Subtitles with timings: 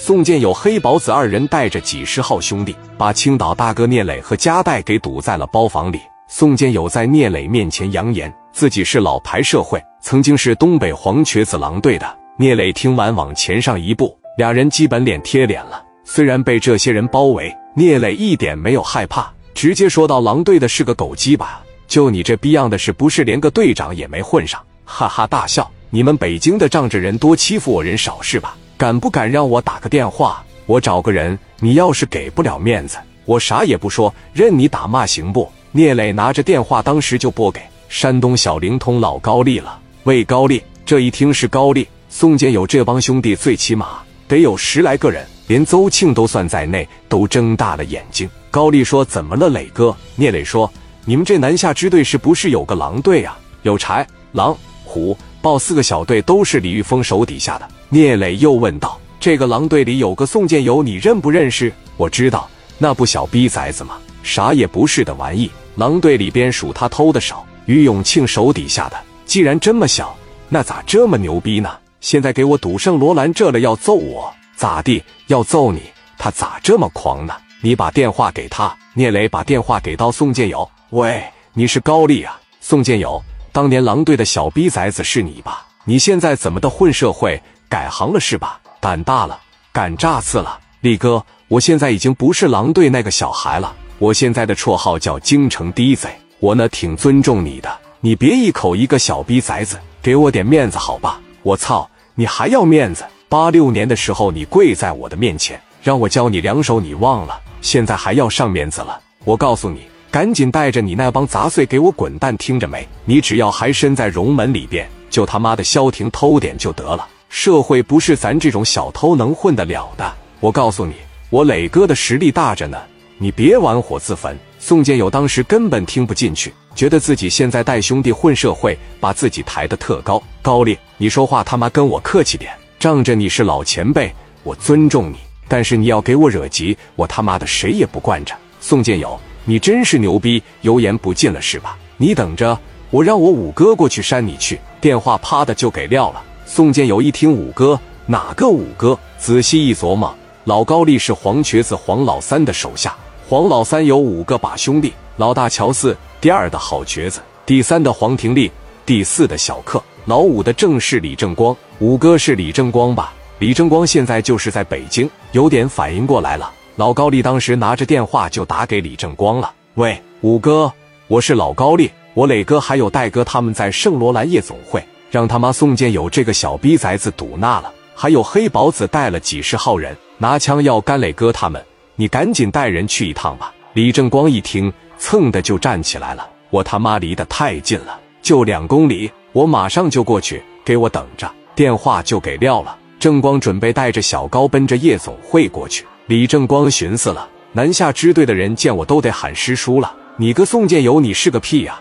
[0.00, 6.00] 宋建友、黑宝子二人带着几十号兄弟，把青岛大哥聂磊和加代给堵在了包房里。
[6.28, 12.06] 宋建友在聂磊面前扬言自己是老牌社会，曾经是东北黄瘸子狼队的。
[12.36, 15.82] 聂磊听完，往前上一步，俩人基本脸贴脸了。
[16.04, 25.68] 虽然被这些人包围，聂磊一点没有害怕，直接说到：“狼队的是个狗鸡巴，就你这逼样的，是不是连个队长也没混上？”哈哈大笑。
[25.90, 28.56] 你们北京的仗着人多欺负我人少是吧？
[28.78, 30.40] 敢不敢让我打个电话？
[30.66, 31.36] 我找个人。
[31.58, 35.50] 你要是给不了面子，我啥也不说，任你打骂行不？
[35.72, 39.80] 聂磊拿着电话，当时就拨给山东小灵通老高丽了。
[40.04, 43.98] 魏，高丽，这一听是高丽，宋建友这帮兄弟最起码
[44.28, 48.30] 得有十来个人，连邹庆都算在内，都睁大了眼睛。
[48.48, 50.72] 高丽说：“怎么了，磊哥？”聂磊说
[51.04, 53.36] ：“你们这南下支队是不是有个狼队啊？
[53.62, 57.68] 有豺、狼、虎。”报四个小队都是李玉峰手底下的。
[57.88, 63.96] 聂磊又问道：“这个狼队里有个宋建友，你认不认识？”我知道，那不小逼崽子吗？
[64.22, 65.50] 啥也不是的玩意。
[65.76, 67.44] 狼队里边数他偷的少。
[67.66, 70.16] 于永庆手底下的，既然这么小，
[70.48, 71.70] 那咋这么牛逼呢？
[72.00, 75.02] 现在给我赌圣罗兰这了，要揍我咋地？
[75.26, 75.82] 要揍你，
[76.16, 77.34] 他咋这么狂呢？
[77.60, 78.74] 你把电话给他。
[78.94, 82.40] 聂磊把电话给到宋建友：“喂，你是高丽啊？
[82.60, 83.22] 宋建友。”
[83.58, 85.66] 当年狼队的小逼崽子是你吧？
[85.84, 88.60] 你现在怎么的混社会改行了是吧？
[88.78, 89.36] 胆大了，
[89.72, 101.20] 敢炸刺了，力哥，我现在已经不是狼队那个小孩了，我现在的绰号叫京城第一贼，我呢挺尊重你的，你别一口一个小逼崽子，给我点面子好吧？
[101.42, 103.04] 我操，你还要面子？
[103.28, 107.40] 八六年的时候你跪在我的面前，让我教你两手，你忘了？
[107.60, 109.00] 现在还要上面子了？
[109.24, 109.80] 我告诉你。
[110.10, 112.34] 赶紧带着你那帮杂碎给我滚蛋！
[112.38, 112.86] 听着没？
[113.04, 117.06] 你只要还身在荣门里边，就他妈的消停偷点就得了。
[117.28, 120.10] 社会不是咱这种小偷能混得了的。
[120.40, 120.94] 我告诉你，
[121.28, 122.78] 我磊哥的实力大着呢，
[123.18, 124.34] 你别玩火自焚。
[124.58, 130.22] 宋建友当时根本听不进去，觉得自己现在带兄弟混社会，把自己抬得特高。
[130.40, 134.10] 高烈，你说话他妈跟我客气点，仗着你是老前辈，
[134.42, 135.18] 我尊重你。
[135.46, 138.34] 但是你要给我惹急，我他妈的谁也不惯着。
[138.58, 139.18] 宋建友。
[139.48, 141.74] 你真是牛逼，油盐不进了是吧？
[141.96, 142.58] 你等着，
[142.90, 144.60] 我让我五哥过去扇你去。
[144.78, 146.22] 电话啪的就给撂了。
[146.44, 148.98] 宋建友一听五哥，哪个五哥？
[149.16, 150.14] 仔细一琢磨，
[150.44, 152.94] 老高丽是黄瘸子黄老三的手下。
[153.26, 158.52] 黄老三有五个把兄弟，老大乔四，第二的好瘸子，第三的黄廷立，
[158.84, 161.56] 第四的小克，老五的正是李正光。
[161.78, 163.14] 五哥是李正光吧？
[163.38, 166.52] 李正光现在就是在北京，有点反应过来了。
[166.78, 169.52] 老高丽当时拿着电话就打给李正光了。
[169.74, 170.72] 喂，五哥，
[171.08, 174.80] 我是老高丽，我磊哥还有戴哥他们在圣罗兰夜总会，
[175.10, 181.60] 让他妈宋建友这个小逼崽子堵那了，还有黑宝子带了几十号人拿枪要干磊哥他们，
[181.96, 183.52] 你赶紧带人去一趟吧。
[183.72, 186.28] 李正光一听，蹭的就站起来了。
[186.48, 191.28] 我他妈离得太近了，就两公里，我马上就过去，给我等着。
[191.56, 192.78] 电话就给撂了。
[193.00, 195.84] 正光准备带着小高奔着夜总会过去。
[196.08, 201.78] 李正光寻思了，南下支队的人见我都得喊师叔了，你个宋建友，你是个屁呀！